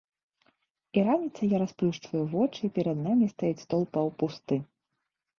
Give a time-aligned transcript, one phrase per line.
[0.99, 4.59] І раніцай я расплюшчваю вочы і перад намі стаіць стол паўпусты.